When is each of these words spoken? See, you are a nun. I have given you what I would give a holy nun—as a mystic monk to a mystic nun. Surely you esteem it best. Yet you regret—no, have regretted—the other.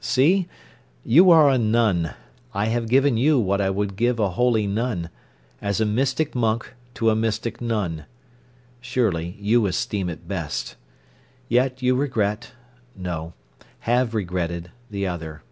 See, 0.00 0.48
you 1.04 1.30
are 1.30 1.48
a 1.48 1.56
nun. 1.56 2.14
I 2.52 2.64
have 2.64 2.88
given 2.88 3.16
you 3.16 3.38
what 3.38 3.60
I 3.60 3.70
would 3.70 3.94
give 3.94 4.18
a 4.18 4.30
holy 4.30 4.66
nun—as 4.66 5.80
a 5.80 5.86
mystic 5.86 6.34
monk 6.34 6.74
to 6.94 7.10
a 7.10 7.14
mystic 7.14 7.60
nun. 7.60 8.04
Surely 8.80 9.36
you 9.38 9.66
esteem 9.66 10.08
it 10.10 10.26
best. 10.26 10.74
Yet 11.48 11.80
you 11.80 11.94
regret—no, 11.94 13.34
have 13.82 14.14
regretted—the 14.16 15.06
other. 15.06 15.44